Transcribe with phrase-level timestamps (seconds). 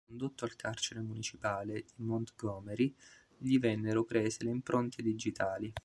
[0.03, 2.91] Condotto al carcere municipale di Montgomery
[3.37, 5.71] gli vennero prese le impronte digitali.